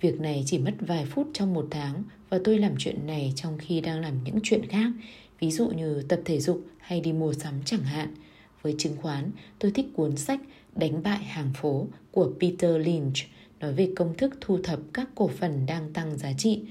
Việc 0.00 0.20
này 0.20 0.42
chỉ 0.46 0.58
mất 0.58 0.74
vài 0.80 1.04
phút 1.04 1.28
trong 1.32 1.54
một 1.54 1.66
tháng 1.70 2.02
và 2.28 2.38
tôi 2.44 2.58
làm 2.58 2.74
chuyện 2.78 3.06
này 3.06 3.32
trong 3.36 3.58
khi 3.58 3.80
đang 3.80 4.00
làm 4.00 4.24
những 4.24 4.38
chuyện 4.42 4.66
khác, 4.66 4.92
ví 5.40 5.50
dụ 5.50 5.68
như 5.68 6.02
tập 6.08 6.20
thể 6.24 6.40
dục 6.40 6.66
hay 6.78 7.00
đi 7.00 7.12
mua 7.12 7.32
sắm 7.32 7.54
chẳng 7.64 7.82
hạn. 7.82 8.14
Với 8.62 8.74
chứng 8.78 8.96
khoán, 9.02 9.30
tôi 9.58 9.70
thích 9.70 9.86
cuốn 9.96 10.16
sách 10.16 10.40
Đánh 10.76 11.02
bại 11.02 11.24
hàng 11.24 11.50
phố 11.54 11.86
của 12.10 12.32
Peter 12.40 12.86
Lynch– 12.86 13.16
nói 13.64 13.72
về 13.72 13.92
công 13.96 14.16
thức 14.16 14.34
thu 14.40 14.58
thập 14.62 14.80
các 14.92 15.08
cổ 15.14 15.28
phần 15.28 15.66
đang 15.66 15.92
tăng 15.92 16.18
giá 16.18 16.32
trị. 16.38 16.62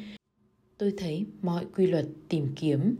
Tôi 0.77 0.93
thấy 0.97 1.25
mọi 1.41 1.65
quy 1.75 1.87
luật 1.87 2.05
tìm 2.29 2.47
kiếm 2.55 2.95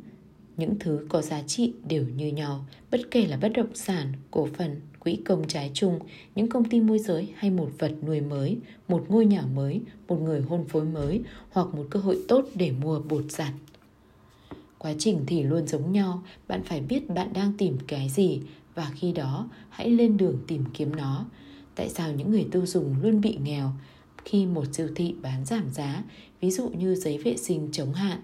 những 0.58 0.80
thứ 0.80 1.06
có 1.10 1.22
giá 1.22 1.42
trị 1.42 1.74
đều 1.88 2.06
như 2.16 2.28
nhau, 2.28 2.66
bất 2.92 3.02
kể 3.12 3.28
là 3.28 3.38
bất 3.38 3.52
động 3.56 3.76
sản, 3.76 4.14
cổ 4.32 4.48
phần, 4.58 4.82
quỹ 5.04 5.16
công 5.16 5.48
trái 5.48 5.72
chung, 5.74 6.00
những 6.36 6.50
công 6.50 6.70
ty 6.70 6.82
môi 6.82 7.00
giới 7.00 7.34
hay 7.36 7.52
một 7.52 7.70
vật 7.80 7.92
nuôi 8.04 8.22
mới, 8.22 8.58
một 8.88 9.06
ngôi 9.10 9.26
nhà 9.26 9.42
mới, 9.42 9.82
một 10.08 10.22
người 10.22 10.42
hôn 10.42 10.66
phối 10.68 10.86
mới 10.86 11.22
hoặc 11.52 11.68
một 11.74 11.86
cơ 11.90 12.00
hội 12.00 12.20
tốt 12.28 12.46
để 12.56 12.72
mua 12.72 13.00
bột 13.00 13.32
giặt. 13.32 13.54
Quá 14.78 14.94
trình 15.00 15.24
thì 15.28 15.44
luôn 15.44 15.68
giống 15.68 15.92
nhau, 15.92 16.24
bạn 16.48 16.64
phải 16.64 16.82
biết 16.82 17.10
bạn 17.10 17.34
đang 17.34 17.54
tìm 17.58 17.78
cái 17.88 18.10
gì 18.10 18.42
và 18.76 18.92
khi 18.96 19.12
đó 19.12 19.50
hãy 19.70 19.90
lên 19.90 20.18
đường 20.18 20.38
tìm 20.48 20.64
kiếm 20.74 20.96
nó 20.96 21.26
tại 21.76 21.90
sao 21.90 22.12
những 22.12 22.32
người 22.32 22.48
tiêu 22.52 22.66
dùng 22.66 22.96
luôn 23.02 23.22
bị 23.22 23.38
nghèo 23.44 23.72
khi 24.26 24.46
một 24.46 24.66
siêu 24.74 24.88
thị 24.96 25.16
bán 25.22 25.46
giảm 25.46 25.70
giá, 25.70 26.04
ví 26.42 26.52
dụ 26.52 26.70
như 26.70 26.96
giấy 26.96 27.18
vệ 27.18 27.38
sinh 27.38 27.70
chống 27.72 27.94
hạn, 27.94 28.20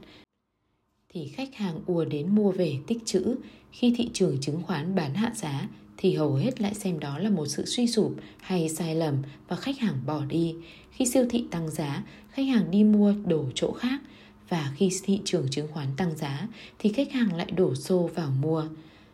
thì 1.13 1.27
khách 1.27 1.55
hàng 1.55 1.79
ùa 1.85 2.05
đến 2.05 2.35
mua 2.35 2.51
về 2.51 2.75
tích 2.87 3.05
trữ. 3.05 3.35
Khi 3.71 3.94
thị 3.98 4.10
trường 4.13 4.38
chứng 4.42 4.62
khoán 4.62 4.95
bán 4.95 5.13
hạ 5.13 5.31
giá 5.36 5.68
thì 5.98 6.13
hầu 6.13 6.36
hết 6.36 6.62
lại 6.62 6.74
xem 6.74 7.00
đó 7.00 7.19
là 7.19 7.30
một 7.30 7.45
sự 7.45 7.66
suy 7.66 7.88
sụp 7.88 8.16
hay 8.42 8.69
sai 8.69 8.95
lầm 8.95 9.16
và 9.48 9.56
khách 9.56 9.80
hàng 9.80 9.95
bỏ 10.06 10.25
đi. 10.25 10.56
Khi 10.92 11.06
siêu 11.06 11.25
thị 11.30 11.45
tăng 11.51 11.69
giá, 11.69 12.04
khách 12.31 12.48
hàng 12.48 12.71
đi 12.71 12.83
mua 12.83 13.14
đồ 13.26 13.45
chỗ 13.56 13.71
khác 13.71 14.02
và 14.49 14.71
khi 14.76 14.90
thị 15.04 15.19
trường 15.26 15.47
chứng 15.52 15.68
khoán 15.68 15.88
tăng 15.97 16.18
giá 16.18 16.47
thì 16.80 16.94
khách 16.94 17.11
hàng 17.11 17.35
lại 17.35 17.52
đổ 17.52 17.76
xô 17.76 18.09
vào 18.16 18.31
mua. 18.42 18.66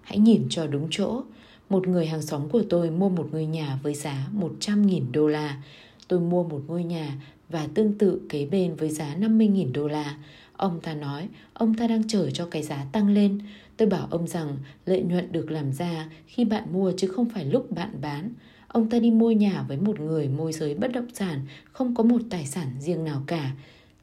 Hãy 0.02 0.18
nhìn 0.18 0.46
cho 0.50 0.68
đúng 0.68 0.88
chỗ, 0.92 1.24
một 1.70 1.88
người 1.88 2.06
hàng 2.06 2.22
xóm 2.22 2.50
của 2.50 2.64
tôi 2.70 2.92
mua 2.92 3.10
một 3.10 3.30
ngôi 3.32 3.46
nhà 3.46 3.80
với 3.84 3.94
giá 3.94 4.28
100.000 4.40 5.12
đô 5.12 5.28
la. 5.28 5.62
Tôi 6.08 6.20
mua 6.20 6.44
một 6.44 6.62
ngôi 6.68 6.84
nhà 6.84 7.22
và 7.50 7.68
tương 7.74 7.98
tự 7.98 8.22
kế 8.30 8.46
bên 8.46 8.76
với 8.76 8.90
giá 8.90 9.16
50.000 9.20 9.72
đô 9.74 9.88
la. 9.88 10.18
Ông 10.58 10.80
ta 10.80 10.94
nói, 10.94 11.28
ông 11.54 11.74
ta 11.74 11.88
đang 11.88 12.08
chờ 12.08 12.30
cho 12.34 12.46
cái 12.52 12.64
giá 12.64 12.86
tăng 12.92 13.10
lên. 13.10 13.40
Tôi 13.78 13.88
bảo 13.88 14.08
ông 14.12 14.28
rằng 14.28 14.58
lợi 14.86 15.02
nhuận 15.02 15.32
được 15.32 15.52
làm 15.52 15.74
ra 15.74 16.10
khi 16.28 16.46
bạn 16.46 16.74
mua 16.74 16.92
chứ 16.98 17.08
không 17.08 17.30
phải 17.30 17.46
lúc 17.46 17.72
bạn 17.72 17.92
bán. 18.02 18.32
Ông 18.68 18.90
ta 18.90 19.00
đi 19.00 19.12
mua 19.12 19.32
nhà 19.32 19.66
với 19.68 19.78
một 19.78 20.00
người 20.00 20.30
môi 20.30 20.54
giới 20.54 20.76
bất 20.76 20.92
động 20.92 21.08
sản, 21.14 21.42
không 21.72 21.96
có 21.96 22.04
một 22.04 22.22
tài 22.30 22.46
sản 22.46 22.68
riêng 22.80 23.04
nào 23.04 23.24
cả. 23.28 23.52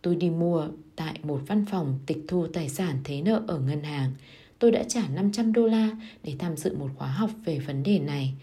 Tôi 0.02 0.16
đi 0.16 0.30
mua 0.30 0.68
tại 0.96 1.18
một 1.22 1.40
văn 1.46 1.64
phòng 1.70 1.98
tịch 2.06 2.24
thu 2.28 2.46
tài 2.46 2.68
sản 2.68 2.96
thế 3.04 3.22
nợ 3.22 3.42
ở 3.46 3.58
ngân 3.58 3.82
hàng 3.82 4.12
tôi 4.62 4.70
đã 4.70 4.82
trả 4.88 5.08
500 5.08 5.52
đô 5.52 5.66
la 5.66 5.90
để 6.24 6.34
tham 6.38 6.56
dự 6.56 6.76
một 6.76 6.88
khóa 6.96 7.08
học 7.08 7.30
về 7.44 7.58
vấn 7.58 7.82
đề 7.82 7.98
này. 7.98 8.34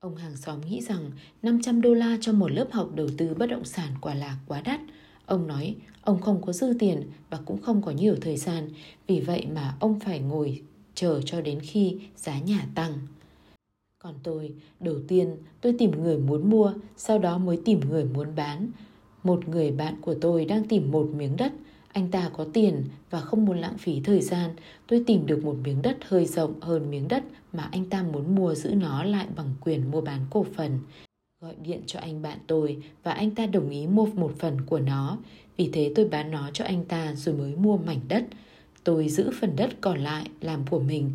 Ông 0.00 0.16
hàng 0.16 0.36
xóm 0.36 0.60
nghĩ 0.60 0.80
rằng 0.80 1.10
500 1.42 1.80
đô 1.80 1.94
la 1.94 2.18
cho 2.20 2.32
một 2.32 2.50
lớp 2.50 2.66
học 2.72 2.90
đầu 2.94 3.08
tư 3.18 3.34
bất 3.34 3.46
động 3.46 3.64
sản 3.64 3.88
quả 4.00 4.14
là 4.14 4.36
quá 4.46 4.60
đắt. 4.60 4.80
Ông 5.28 5.46
nói 5.46 5.76
ông 6.02 6.20
không 6.20 6.42
có 6.42 6.52
dư 6.52 6.72
tiền 6.78 7.02
và 7.30 7.38
cũng 7.44 7.62
không 7.62 7.82
có 7.82 7.90
nhiều 7.90 8.16
thời 8.20 8.36
gian, 8.36 8.68
vì 9.06 9.20
vậy 9.20 9.46
mà 9.54 9.76
ông 9.80 10.00
phải 10.00 10.20
ngồi 10.20 10.62
chờ 10.94 11.20
cho 11.24 11.40
đến 11.40 11.60
khi 11.60 11.96
giá 12.16 12.38
nhà 12.38 12.66
tăng. 12.74 12.92
Còn 13.98 14.14
tôi, 14.22 14.52
đầu 14.80 14.96
tiên 15.08 15.36
tôi 15.60 15.74
tìm 15.78 15.90
người 16.02 16.18
muốn 16.18 16.50
mua, 16.50 16.72
sau 16.96 17.18
đó 17.18 17.38
mới 17.38 17.58
tìm 17.64 17.80
người 17.90 18.04
muốn 18.04 18.28
bán. 18.36 18.70
Một 19.22 19.48
người 19.48 19.70
bạn 19.70 19.94
của 20.00 20.14
tôi 20.14 20.44
đang 20.44 20.68
tìm 20.68 20.90
một 20.90 21.08
miếng 21.14 21.36
đất– 21.36 21.52
anh 21.92 22.10
ta 22.10 22.30
có 22.36 22.46
tiền 22.52 22.84
và 23.10 23.20
không 23.20 23.44
muốn 23.44 23.58
lãng 23.58 23.78
phí 23.78 24.00
thời 24.00 24.20
gian. 24.20 24.50
Tôi 24.86 25.04
tìm 25.06 25.26
được 25.26 25.44
một 25.44 25.56
miếng 25.64 25.82
đất 25.82 25.96
hơi 26.08 26.26
rộng 26.26 26.60
hơn 26.60 26.90
miếng 26.90 27.08
đất 27.08 27.24
mà 27.52 27.68
anh 27.72 27.84
ta 27.84 28.02
muốn 28.02 28.34
mua 28.34 28.54
giữ 28.54 28.74
nó 28.74 29.02
lại 29.04 29.26
bằng 29.36 29.54
quyền 29.60 29.90
mua 29.90 30.00
bán 30.00 30.20
cổ 30.30 30.46
phần. 30.56 30.78
Gọi 31.40 31.54
điện 31.62 31.80
cho 31.86 32.00
anh 32.00 32.22
bạn 32.22 32.38
tôi 32.46 32.78
và 33.02 33.12
anh 33.12 33.30
ta 33.30 33.46
đồng 33.46 33.70
ý 33.70 33.86
mua 33.86 34.06
một 34.06 34.32
phần 34.38 34.60
của 34.60 34.78
nó. 34.78 35.18
Vì 35.56 35.70
thế 35.72 35.92
tôi 35.94 36.08
bán 36.08 36.30
nó 36.30 36.50
cho 36.52 36.64
anh 36.64 36.84
ta 36.84 37.14
rồi 37.14 37.34
mới 37.34 37.56
mua 37.56 37.76
mảnh 37.76 38.00
đất. 38.08 38.24
Tôi 38.84 39.08
giữ 39.08 39.30
phần 39.40 39.56
đất 39.56 39.70
còn 39.80 39.98
lại 39.98 40.26
làm 40.40 40.66
của 40.70 40.80
mình 40.80 41.10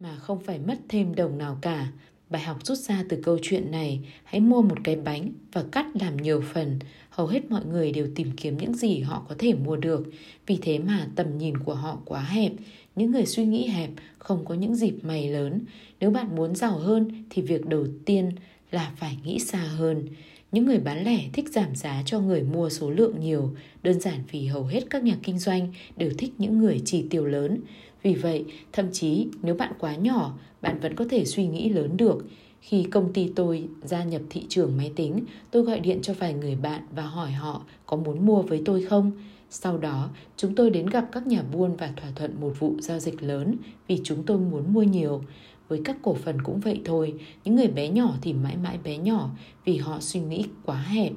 mà 0.00 0.16
không 0.16 0.40
phải 0.40 0.58
mất 0.58 0.78
thêm 0.88 1.14
đồng 1.14 1.38
nào 1.38 1.58
cả. 1.62 1.92
Bài 2.30 2.42
học 2.42 2.66
rút 2.66 2.78
ra 2.78 3.04
từ 3.08 3.20
câu 3.22 3.38
chuyện 3.42 3.70
này, 3.70 4.00
hãy 4.24 4.40
mua 4.40 4.62
một 4.62 4.76
cái 4.84 4.96
bánh 4.96 5.32
và 5.52 5.64
cắt 5.72 5.86
làm 6.00 6.16
nhiều 6.16 6.42
phần. 6.52 6.78
Hầu 7.10 7.26
hết 7.26 7.50
mọi 7.50 7.64
người 7.64 7.92
đều 7.92 8.08
tìm 8.14 8.30
kiếm 8.36 8.56
những 8.56 8.74
gì 8.74 9.00
họ 9.00 9.26
có 9.28 9.34
thể 9.38 9.54
mua 9.54 9.76
được. 9.76 10.10
Vì 10.46 10.58
thế 10.62 10.78
mà 10.78 11.08
tầm 11.16 11.38
nhìn 11.38 11.58
của 11.58 11.74
họ 11.74 11.98
quá 12.04 12.20
hẹp. 12.20 12.52
Những 12.96 13.10
người 13.10 13.26
suy 13.26 13.44
nghĩ 13.44 13.68
hẹp 13.68 13.90
không 14.18 14.44
có 14.44 14.54
những 14.54 14.74
dịp 14.74 14.94
may 15.02 15.28
lớn. 15.28 15.60
Nếu 16.00 16.10
bạn 16.10 16.36
muốn 16.36 16.54
giàu 16.54 16.78
hơn 16.78 17.24
thì 17.30 17.42
việc 17.42 17.66
đầu 17.66 17.86
tiên 18.04 18.30
là 18.74 18.92
phải 18.96 19.18
nghĩ 19.24 19.38
xa 19.38 19.58
hơn. 19.58 20.06
Những 20.52 20.66
người 20.66 20.78
bán 20.78 21.04
lẻ 21.04 21.28
thích 21.32 21.48
giảm 21.52 21.74
giá 21.74 22.02
cho 22.06 22.20
người 22.20 22.42
mua 22.42 22.70
số 22.70 22.90
lượng 22.90 23.20
nhiều, 23.20 23.50
đơn 23.82 24.00
giản 24.00 24.20
vì 24.30 24.46
hầu 24.46 24.64
hết 24.64 24.80
các 24.90 25.02
nhà 25.02 25.16
kinh 25.22 25.38
doanh 25.38 25.72
đều 25.96 26.10
thích 26.18 26.32
những 26.38 26.58
người 26.58 26.82
chi 26.84 27.04
tiêu 27.10 27.24
lớn. 27.24 27.60
Vì 28.02 28.14
vậy, 28.14 28.44
thậm 28.72 28.86
chí 28.92 29.26
nếu 29.42 29.54
bạn 29.54 29.72
quá 29.78 29.96
nhỏ, 29.96 30.38
bạn 30.62 30.80
vẫn 30.80 30.94
có 30.94 31.04
thể 31.10 31.24
suy 31.24 31.46
nghĩ 31.46 31.68
lớn 31.68 31.96
được. 31.96 32.26
Khi 32.60 32.84
công 32.84 33.12
ty 33.12 33.30
tôi 33.36 33.68
gia 33.84 34.04
nhập 34.04 34.22
thị 34.30 34.42
trường 34.48 34.76
máy 34.76 34.92
tính, 34.96 35.24
tôi 35.50 35.62
gọi 35.62 35.80
điện 35.80 35.98
cho 36.02 36.14
vài 36.14 36.34
người 36.34 36.56
bạn 36.56 36.82
và 36.94 37.02
hỏi 37.02 37.30
họ 37.32 37.62
có 37.86 37.96
muốn 37.96 38.26
mua 38.26 38.42
với 38.42 38.62
tôi 38.64 38.84
không. 38.84 39.12
Sau 39.50 39.78
đó, 39.78 40.10
chúng 40.36 40.54
tôi 40.54 40.70
đến 40.70 40.86
gặp 40.86 41.08
các 41.12 41.26
nhà 41.26 41.42
buôn 41.52 41.76
và 41.76 41.92
thỏa 41.96 42.10
thuận 42.16 42.40
một 42.40 42.52
vụ 42.58 42.74
giao 42.80 42.98
dịch 42.98 43.22
lớn 43.22 43.56
vì 43.88 44.00
chúng 44.04 44.22
tôi 44.22 44.38
muốn 44.38 44.72
mua 44.72 44.82
nhiều. 44.82 45.22
Với 45.68 45.80
các 45.84 45.96
cổ 46.02 46.14
phần 46.14 46.42
cũng 46.42 46.60
vậy 46.60 46.80
thôi, 46.84 47.14
những 47.44 47.56
người 47.56 47.68
bé 47.68 47.88
nhỏ 47.88 48.14
thì 48.22 48.32
mãi 48.32 48.56
mãi 48.56 48.78
bé 48.84 48.98
nhỏ 48.98 49.30
vì 49.64 49.76
họ 49.76 50.00
suy 50.00 50.20
nghĩ 50.20 50.46
quá 50.64 50.82
hẹp, 50.82 51.12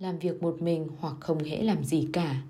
làm 0.00 0.18
việc 0.18 0.42
một 0.42 0.62
mình 0.62 0.88
hoặc 0.98 1.14
không 1.20 1.44
hễ 1.44 1.62
làm 1.62 1.84
gì 1.84 2.08
cả. 2.12 2.42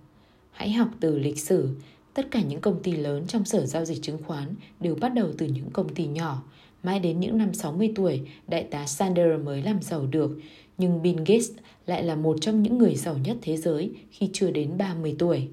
Hãy 0.51 0.73
học 0.73 0.89
từ 1.01 1.19
lịch 1.19 1.39
sử, 1.39 1.75
Tất 2.19 2.31
cả 2.31 2.43
những 2.43 2.61
công 2.61 2.83
ty 2.83 2.93
lớn 2.93 3.25
trong 3.27 3.45
sở 3.45 3.67
giao 3.67 3.85
dịch 3.85 4.03
chứng 4.03 4.23
khoán 4.27 4.55
đều 4.81 4.95
bắt 4.95 5.09
đầu 5.09 5.29
từ 5.39 5.47
những 5.47 5.71
công 5.71 5.95
ty 5.95 6.07
nhỏ. 6.07 6.43
Mãi 6.83 7.01
đến 7.01 7.21
những 7.21 7.39
năm 7.39 7.55
60 7.55 7.93
tuổi, 7.95 8.21
đại 8.49 8.63
tá 8.63 8.87
sander 8.87 9.41
mới 9.45 9.63
làm 9.63 9.83
giàu 9.83 10.07
được. 10.07 10.39
Nhưng 10.79 11.03
Bill 11.03 11.19
Gates 11.19 11.51
lại 11.87 12.03
là 12.03 12.15
một 12.15 12.37
trong 12.41 12.63
những 12.63 12.79
người 12.79 12.95
giàu 12.95 13.19
nhất 13.25 13.37
thế 13.43 13.57
giới 13.57 13.91
khi 14.11 14.31
chưa 14.33 14.51
đến 14.51 14.79
30 14.79 15.17
tuổi. 15.19 15.49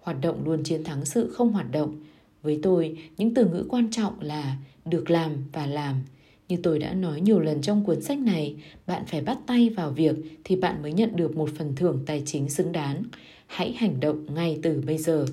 Hoạt 0.00 0.20
động 0.20 0.44
luôn 0.44 0.62
chiến 0.62 0.84
thắng 0.84 1.04
sự 1.04 1.30
không 1.30 1.52
hoạt 1.52 1.72
động. 1.72 1.96
Với 2.42 2.60
tôi, 2.62 2.98
những 3.16 3.34
từ 3.34 3.44
ngữ 3.44 3.66
quan 3.68 3.90
trọng 3.90 4.20
là 4.20 4.56
được 4.84 5.10
làm 5.10 5.44
và 5.52 5.66
làm. 5.66 6.02
Như 6.48 6.56
tôi 6.62 6.78
đã 6.78 6.94
nói 6.94 7.20
nhiều 7.20 7.40
lần 7.40 7.62
trong 7.62 7.84
cuốn 7.84 8.02
sách 8.02 8.18
này, 8.18 8.56
bạn 8.86 9.02
phải 9.06 9.20
bắt 9.20 9.38
tay 9.46 9.70
vào 9.70 9.90
việc 9.90 10.16
thì 10.44 10.56
bạn 10.56 10.82
mới 10.82 10.92
nhận 10.92 11.16
được 11.16 11.36
một 11.36 11.50
phần 11.56 11.74
thưởng 11.76 12.02
tài 12.06 12.22
chính 12.26 12.48
xứng 12.48 12.72
đáng. 12.72 13.04
Hãy 13.46 13.72
hành 13.72 14.00
động 14.00 14.34
ngay 14.34 14.58
từ 14.62 14.82
bây 14.86 14.98
giờ. 14.98 15.26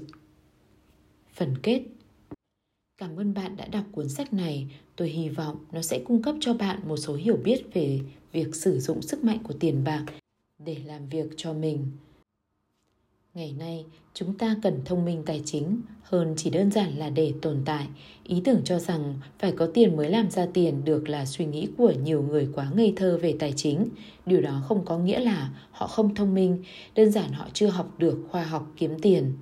Phần 1.33 1.55
kết 1.63 1.81
Cảm 2.99 3.15
ơn 3.19 3.33
bạn 3.33 3.55
đã 3.57 3.67
đọc 3.67 3.83
cuốn 3.91 4.09
sách 4.09 4.33
này. 4.33 4.67
Tôi 4.95 5.09
hy 5.09 5.29
vọng 5.29 5.55
nó 5.71 5.81
sẽ 5.81 6.01
cung 6.05 6.21
cấp 6.21 6.35
cho 6.39 6.53
bạn 6.53 6.79
một 6.87 6.97
số 6.97 7.15
hiểu 7.15 7.37
biết 7.43 7.63
về 7.73 7.99
việc 8.31 8.55
sử 8.55 8.79
dụng 8.79 9.01
sức 9.01 9.23
mạnh 9.23 9.39
của 9.43 9.53
tiền 9.59 9.83
bạc 9.83 10.05
để 10.59 10.77
làm 10.85 11.09
việc 11.09 11.25
cho 11.37 11.53
mình. 11.53 11.85
Ngày 13.39 13.53
nay, 13.59 13.85
chúng 14.13 14.37
ta 14.37 14.55
cần 14.61 14.81
thông 14.85 15.05
minh 15.05 15.23
tài 15.25 15.41
chính 15.45 15.81
hơn 16.03 16.33
chỉ 16.37 16.49
đơn 16.49 16.71
giản 16.71 16.97
là 16.97 17.09
để 17.09 17.33
tồn 17.41 17.61
tại. 17.65 17.87
Ý 18.23 18.41
tưởng 18.45 18.61
cho 18.63 18.79
rằng 18.79 19.13
phải 19.39 19.51
có 19.51 19.67
tiền 19.73 19.97
mới 19.97 20.09
làm 20.09 20.31
ra 20.31 20.47
tiền 20.53 20.85
được 20.85 21.09
là 21.09 21.25
suy 21.25 21.45
nghĩ 21.45 21.67
của 21.77 21.93
nhiều 22.03 22.21
người 22.21 22.47
quá 22.55 22.71
ngây 22.75 22.93
thơ 22.95 23.19
về 23.21 23.35
tài 23.39 23.53
chính. 23.55 23.89
Điều 24.25 24.41
đó 24.41 24.61
không 24.67 24.85
có 24.85 24.97
nghĩa 24.97 25.19
là 25.19 25.49
họ 25.71 25.87
không 25.87 26.15
thông 26.15 26.33
minh, 26.33 26.63
đơn 26.95 27.11
giản 27.11 27.31
họ 27.31 27.47
chưa 27.53 27.67
học 27.67 27.93
được 27.97 28.19
khoa 28.29 28.43
học 28.43 28.71
kiếm 28.77 28.99
tiền. 29.01 29.33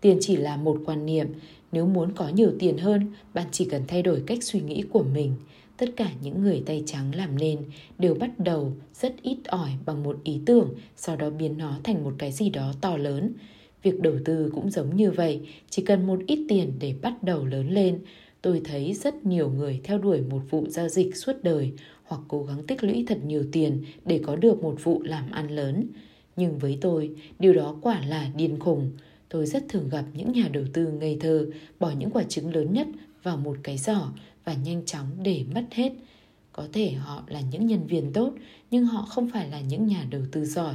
Tiền 0.00 0.18
chỉ 0.20 0.36
là 0.36 0.56
một 0.56 0.80
quan 0.86 1.06
niệm, 1.06 1.26
nếu 1.72 1.86
muốn 1.86 2.12
có 2.12 2.28
nhiều 2.28 2.52
tiền 2.58 2.78
hơn, 2.78 3.12
bạn 3.34 3.46
chỉ 3.52 3.64
cần 3.64 3.82
thay 3.88 4.02
đổi 4.02 4.22
cách 4.26 4.44
suy 4.44 4.60
nghĩ 4.60 4.82
của 4.92 5.02
mình. 5.14 5.32
Tất 5.76 5.90
cả 5.96 6.10
những 6.22 6.42
người 6.42 6.62
tay 6.66 6.82
trắng 6.86 7.14
làm 7.14 7.38
nên 7.38 7.58
đều 7.98 8.14
bắt 8.14 8.30
đầu 8.38 8.72
rất 8.94 9.14
ít 9.22 9.38
ỏi 9.46 9.70
bằng 9.86 10.02
một 10.02 10.16
ý 10.24 10.40
tưởng, 10.46 10.74
sau 10.96 11.16
đó 11.16 11.30
biến 11.30 11.58
nó 11.58 11.78
thành 11.84 12.04
một 12.04 12.14
cái 12.18 12.32
gì 12.32 12.50
đó 12.50 12.72
to 12.80 12.96
lớn. 12.96 13.32
Việc 13.82 14.00
đầu 14.00 14.14
tư 14.24 14.50
cũng 14.54 14.70
giống 14.70 14.96
như 14.96 15.10
vậy, 15.10 15.40
chỉ 15.70 15.82
cần 15.82 16.06
một 16.06 16.18
ít 16.26 16.46
tiền 16.48 16.72
để 16.80 16.94
bắt 17.02 17.22
đầu 17.22 17.46
lớn 17.46 17.70
lên. 17.70 17.98
Tôi 18.42 18.60
thấy 18.64 18.92
rất 18.92 19.26
nhiều 19.26 19.50
người 19.50 19.80
theo 19.84 19.98
đuổi 19.98 20.20
một 20.20 20.40
vụ 20.50 20.66
giao 20.68 20.88
dịch 20.88 21.16
suốt 21.16 21.32
đời 21.42 21.72
hoặc 22.04 22.20
cố 22.28 22.42
gắng 22.42 22.62
tích 22.66 22.84
lũy 22.84 23.04
thật 23.08 23.18
nhiều 23.24 23.44
tiền 23.52 23.84
để 24.04 24.20
có 24.26 24.36
được 24.36 24.62
một 24.62 24.76
vụ 24.82 25.02
làm 25.02 25.30
ăn 25.30 25.50
lớn. 25.50 25.86
Nhưng 26.36 26.58
với 26.58 26.78
tôi, 26.80 27.10
điều 27.38 27.54
đó 27.54 27.76
quả 27.82 28.00
là 28.06 28.30
điên 28.36 28.58
khùng 28.58 28.92
tôi 29.28 29.46
rất 29.46 29.64
thường 29.68 29.88
gặp 29.88 30.04
những 30.14 30.32
nhà 30.32 30.48
đầu 30.52 30.64
tư 30.72 30.86
ngây 30.86 31.16
thơ 31.20 31.46
bỏ 31.80 31.90
những 31.98 32.10
quả 32.10 32.22
trứng 32.22 32.54
lớn 32.54 32.72
nhất 32.72 32.86
vào 33.22 33.36
một 33.36 33.56
cái 33.62 33.78
giỏ 33.78 34.12
và 34.44 34.54
nhanh 34.54 34.84
chóng 34.84 35.06
để 35.22 35.44
mất 35.54 35.64
hết. 35.70 35.92
Có 36.52 36.66
thể 36.72 36.92
họ 36.92 37.22
là 37.26 37.40
những 37.40 37.66
nhân 37.66 37.86
viên 37.86 38.12
tốt, 38.12 38.32
nhưng 38.70 38.84
họ 38.84 39.02
không 39.02 39.30
phải 39.30 39.48
là 39.48 39.60
những 39.60 39.86
nhà 39.86 40.06
đầu 40.10 40.22
tư 40.32 40.44
giỏi. 40.44 40.74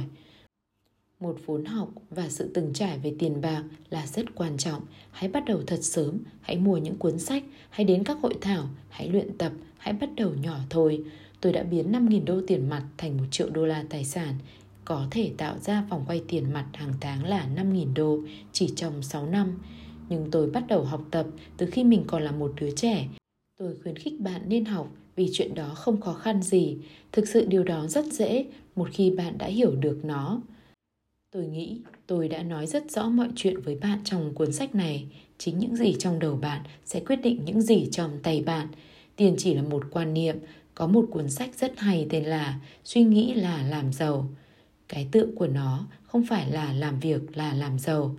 Một 1.20 1.36
vốn 1.46 1.64
học 1.64 1.88
và 2.10 2.28
sự 2.28 2.50
từng 2.54 2.72
trải 2.74 2.98
về 2.98 3.14
tiền 3.18 3.40
bạc 3.40 3.64
là 3.90 4.06
rất 4.06 4.34
quan 4.34 4.56
trọng. 4.56 4.82
Hãy 5.10 5.30
bắt 5.30 5.44
đầu 5.46 5.60
thật 5.66 5.78
sớm, 5.82 6.18
hãy 6.40 6.56
mua 6.56 6.76
những 6.76 6.96
cuốn 6.96 7.18
sách, 7.18 7.44
hãy 7.70 7.84
đến 7.84 8.04
các 8.04 8.18
hội 8.22 8.34
thảo, 8.40 8.68
hãy 8.88 9.08
luyện 9.08 9.38
tập, 9.38 9.52
hãy 9.78 9.94
bắt 9.94 10.10
đầu 10.16 10.34
nhỏ 10.34 10.58
thôi. 10.70 11.04
Tôi 11.40 11.52
đã 11.52 11.62
biến 11.62 11.92
5.000 11.92 12.24
đô 12.24 12.40
tiền 12.46 12.68
mặt 12.68 12.84
thành 12.98 13.16
1 13.16 13.24
triệu 13.30 13.50
đô 13.50 13.66
la 13.66 13.84
tài 13.90 14.04
sản 14.04 14.34
có 14.84 15.06
thể 15.10 15.32
tạo 15.36 15.58
ra 15.58 15.84
vòng 15.90 16.04
quay 16.06 16.22
tiền 16.28 16.52
mặt 16.52 16.66
hàng 16.74 16.92
tháng 17.00 17.24
là 17.24 17.48
5.000 17.56 17.94
đô 17.94 18.18
chỉ 18.52 18.72
trong 18.76 19.02
6 19.02 19.26
năm. 19.26 19.58
Nhưng 20.08 20.30
tôi 20.30 20.50
bắt 20.50 20.64
đầu 20.68 20.84
học 20.84 21.02
tập 21.10 21.26
từ 21.56 21.66
khi 21.66 21.84
mình 21.84 22.04
còn 22.06 22.22
là 22.22 22.30
một 22.30 22.52
đứa 22.60 22.70
trẻ. 22.70 23.08
Tôi 23.60 23.74
khuyến 23.82 23.96
khích 23.96 24.20
bạn 24.20 24.42
nên 24.48 24.64
học 24.64 24.88
vì 25.16 25.28
chuyện 25.32 25.54
đó 25.54 25.74
không 25.74 26.00
khó 26.00 26.12
khăn 26.12 26.42
gì. 26.42 26.76
Thực 27.12 27.28
sự 27.28 27.44
điều 27.46 27.64
đó 27.64 27.86
rất 27.86 28.04
dễ, 28.04 28.44
một 28.76 28.88
khi 28.92 29.10
bạn 29.10 29.38
đã 29.38 29.46
hiểu 29.46 29.74
được 29.76 30.00
nó. 30.02 30.40
Tôi 31.30 31.46
nghĩ 31.46 31.80
tôi 32.06 32.28
đã 32.28 32.42
nói 32.42 32.66
rất 32.66 32.90
rõ 32.90 33.08
mọi 33.08 33.28
chuyện 33.36 33.60
với 33.60 33.74
bạn 33.74 33.98
trong 34.04 34.34
cuốn 34.34 34.52
sách 34.52 34.74
này. 34.74 35.06
Chính 35.38 35.58
những 35.58 35.76
gì 35.76 35.94
trong 35.98 36.18
đầu 36.18 36.36
bạn 36.36 36.60
sẽ 36.84 37.00
quyết 37.00 37.16
định 37.16 37.44
những 37.44 37.60
gì 37.60 37.88
trong 37.90 38.18
tay 38.22 38.42
bạn. 38.46 38.68
Tiền 39.16 39.34
chỉ 39.38 39.54
là 39.54 39.62
một 39.62 39.82
quan 39.90 40.14
niệm. 40.14 40.36
Có 40.74 40.86
một 40.86 41.06
cuốn 41.10 41.30
sách 41.30 41.50
rất 41.58 41.78
hay 41.78 42.06
tên 42.10 42.24
là 42.24 42.60
Suy 42.84 43.02
nghĩ 43.02 43.34
là 43.34 43.62
làm 43.62 43.92
giàu 43.92 44.28
cái 44.88 45.08
tượng 45.12 45.34
của 45.36 45.48
nó 45.48 45.86
không 46.02 46.26
phải 46.26 46.50
là 46.50 46.72
làm 46.72 47.00
việc 47.00 47.36
là 47.36 47.54
làm 47.54 47.78
giàu 47.78 48.16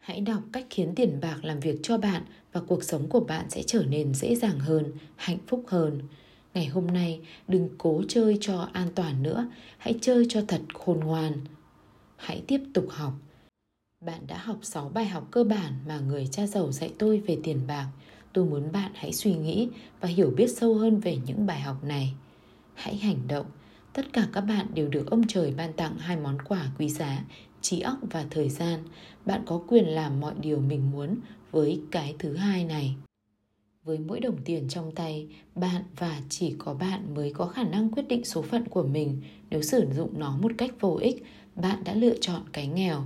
hãy 0.00 0.20
đọc 0.20 0.42
cách 0.52 0.66
khiến 0.70 0.92
tiền 0.96 1.18
bạc 1.20 1.38
làm 1.42 1.60
việc 1.60 1.76
cho 1.82 1.98
bạn 1.98 2.22
và 2.52 2.60
cuộc 2.60 2.84
sống 2.84 3.08
của 3.08 3.20
bạn 3.20 3.50
sẽ 3.50 3.62
trở 3.62 3.84
nên 3.84 4.14
dễ 4.14 4.36
dàng 4.36 4.58
hơn 4.58 4.92
hạnh 5.16 5.38
phúc 5.46 5.64
hơn. 5.68 6.02
Ngày 6.54 6.66
hôm 6.66 6.86
nay 6.86 7.20
đừng 7.48 7.68
cố 7.78 8.02
chơi 8.08 8.38
cho 8.40 8.68
an 8.72 8.88
toàn 8.94 9.22
nữa 9.22 9.50
hãy 9.78 9.94
chơi 10.00 10.26
cho 10.28 10.42
thật 10.48 10.60
khôn 10.74 11.00
ngoan. 11.00 11.32
Hãy 12.16 12.42
tiếp 12.46 12.60
tục 12.74 12.86
học. 12.88 13.12
Bạn 14.04 14.20
đã 14.26 14.38
học 14.38 14.58
6 14.62 14.88
bài 14.88 15.04
học 15.06 15.28
cơ 15.30 15.44
bản 15.44 15.72
mà 15.86 16.00
người 16.00 16.28
cha 16.30 16.46
giàu 16.46 16.72
dạy 16.72 16.92
tôi 16.98 17.20
về 17.20 17.38
tiền 17.42 17.60
bạc. 17.66 17.86
Tôi 18.32 18.44
muốn 18.44 18.72
bạn 18.72 18.92
hãy 18.94 19.12
suy 19.12 19.34
nghĩ 19.34 19.68
và 20.00 20.08
hiểu 20.08 20.32
biết 20.36 20.46
sâu 20.56 20.74
hơn 20.74 21.00
về 21.00 21.18
những 21.26 21.46
bài 21.46 21.60
học 21.60 21.84
này. 21.84 22.14
Hãy 22.74 22.96
hành 22.96 23.28
động. 23.28 23.46
Tất 23.92 24.12
cả 24.12 24.28
các 24.32 24.40
bạn 24.40 24.66
đều 24.74 24.88
được 24.88 25.10
ông 25.10 25.26
trời 25.26 25.54
ban 25.56 25.72
tặng 25.72 25.98
hai 25.98 26.16
món 26.16 26.42
quà 26.42 26.66
quý 26.78 26.88
giá, 26.88 27.24
trí 27.62 27.80
óc 27.80 27.98
và 28.10 28.24
thời 28.30 28.48
gian. 28.48 28.80
Bạn 29.26 29.42
có 29.46 29.60
quyền 29.68 29.84
làm 29.84 30.20
mọi 30.20 30.34
điều 30.40 30.58
mình 30.60 30.90
muốn 30.90 31.16
với 31.50 31.80
cái 31.90 32.14
thứ 32.18 32.36
hai 32.36 32.64
này. 32.64 32.94
Với 33.84 33.98
mỗi 33.98 34.20
đồng 34.20 34.36
tiền 34.44 34.68
trong 34.68 34.92
tay, 34.92 35.28
bạn 35.54 35.82
và 35.96 36.20
chỉ 36.28 36.54
có 36.58 36.74
bạn 36.74 37.14
mới 37.14 37.32
có 37.32 37.46
khả 37.46 37.64
năng 37.64 37.90
quyết 37.90 38.08
định 38.08 38.24
số 38.24 38.42
phận 38.42 38.68
của 38.68 38.82
mình. 38.82 39.22
Nếu 39.50 39.62
sử 39.62 39.86
dụng 39.96 40.18
nó 40.18 40.36
một 40.42 40.52
cách 40.58 40.70
vô 40.80 40.98
ích, 41.02 41.24
bạn 41.56 41.84
đã 41.84 41.94
lựa 41.94 42.14
chọn 42.20 42.42
cái 42.52 42.66
nghèo. 42.66 43.02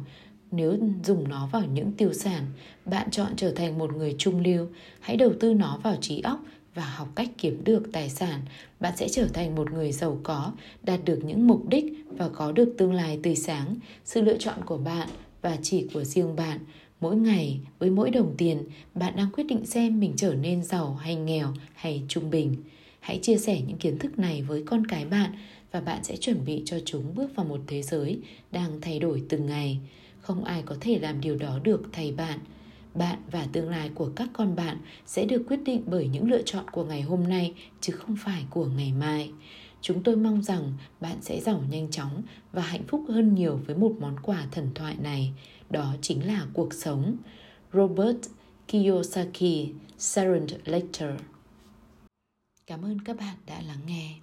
Nếu 0.51 0.79
dùng 1.05 1.29
nó 1.29 1.47
vào 1.47 1.65
những 1.65 1.93
tiêu 1.93 2.13
sản, 2.13 2.45
bạn 2.85 3.11
chọn 3.11 3.33
trở 3.37 3.51
thành 3.51 3.79
một 3.79 3.97
người 3.97 4.15
trung 4.19 4.41
lưu. 4.41 4.67
Hãy 5.01 5.17
đầu 5.17 5.33
tư 5.41 5.55
nó 5.55 5.81
vào 5.83 5.97
trí 6.01 6.21
óc 6.21 6.41
và 6.75 6.85
học 6.85 7.09
cách 7.15 7.31
kiếm 7.39 7.65
được 7.65 7.83
tài 7.93 8.11
sản, 8.11 8.41
bạn 8.81 8.97
sẽ 8.97 9.09
trở 9.09 9.29
thành 9.29 9.55
một 9.55 9.73
người 9.73 9.93
giàu 9.93 10.21
có, 10.23 10.53
đạt 10.83 11.05
được 11.05 11.21
những 11.25 11.47
mục 11.47 11.69
đích 11.69 11.85
và 12.09 12.29
có 12.29 12.53
được 12.53 12.75
tương 12.79 12.93
lai 12.93 13.19
tươi 13.23 13.37
sáng. 13.37 13.77
Sự 14.05 14.23
lựa 14.23 14.39
chọn 14.39 14.59
của 14.67 14.77
bạn 14.77 15.09
và 15.43 15.57
chỉ 15.63 15.87
của 15.95 16.05
riêng 16.05 16.37
bạn. 16.37 16.59
Mỗi 17.01 17.17
ngày, 17.17 17.61
với 17.79 17.91
mỗi 17.91 18.11
đồng 18.11 18.35
tiền, 18.37 18.59
bạn 18.95 19.17
đang 19.17 19.31
quyết 19.33 19.45
định 19.45 19.67
xem 19.67 20.01
mình 20.01 20.13
trở 20.17 20.35
nên 20.35 20.63
giàu 20.63 20.95
hay 20.95 21.15
nghèo 21.15 21.55
hay 21.75 22.03
trung 22.09 22.31
bình. 22.31 22.57
Hãy 23.01 23.19
chia 23.23 23.37
sẻ 23.37 23.61
những 23.67 23.79
kiến 23.79 23.99
thức 23.99 24.19
này 24.19 24.43
với 24.43 24.63
con 24.67 24.87
cái 24.87 25.05
bạn 25.05 25.33
và 25.73 25.81
bạn 25.81 26.05
sẽ 26.05 26.17
chuẩn 26.17 26.45
bị 26.45 26.63
cho 26.65 26.77
chúng 26.85 27.15
bước 27.15 27.37
vào 27.37 27.47
một 27.47 27.61
thế 27.67 27.83
giới 27.83 28.19
đang 28.53 28.81
thay 28.81 28.99
đổi 28.99 29.23
từng 29.29 29.47
ngày. 29.47 29.79
Không 30.21 30.45
ai 30.45 30.63
có 30.67 30.77
thể 30.81 30.99
làm 30.99 31.21
điều 31.21 31.37
đó 31.37 31.59
được 31.65 31.83
thay 31.93 32.13
bạn 32.13 32.39
bạn 32.95 33.19
và 33.31 33.47
tương 33.53 33.69
lai 33.69 33.91
của 33.95 34.11
các 34.17 34.29
con 34.33 34.57
bạn 34.57 34.79
sẽ 35.07 35.25
được 35.25 35.45
quyết 35.49 35.61
định 35.65 35.83
bởi 35.87 36.09
những 36.09 36.31
lựa 36.31 36.43
chọn 36.43 36.65
của 36.71 36.85
ngày 36.85 37.03
hôm 37.03 37.29
nay, 37.29 37.55
chứ 37.81 37.93
không 37.93 38.17
phải 38.17 38.45
của 38.51 38.67
ngày 38.67 38.93
mai. 38.93 39.33
Chúng 39.81 40.03
tôi 40.03 40.17
mong 40.17 40.43
rằng 40.43 40.73
bạn 41.01 41.17
sẽ 41.21 41.41
giàu 41.41 41.63
nhanh 41.71 41.91
chóng 41.91 42.23
và 42.53 42.63
hạnh 42.63 42.85
phúc 42.89 43.05
hơn 43.09 43.35
nhiều 43.35 43.61
với 43.67 43.77
một 43.77 43.93
món 44.01 44.21
quà 44.21 44.47
thần 44.53 44.71
thoại 44.75 44.97
này. 45.03 45.33
Đó 45.71 45.95
chính 46.01 46.27
là 46.27 46.47
cuộc 46.53 46.75
sống. 46.75 47.17
Robert 47.73 48.19
kiyosaki 48.69 49.69
Sarent 49.99 50.51
Lecter. 50.65 51.11
Cảm 52.67 52.85
ơn 52.85 52.99
các 53.05 53.17
bạn 53.17 53.37
đã 53.47 53.63
lắng 53.63 53.81
nghe. 53.87 54.15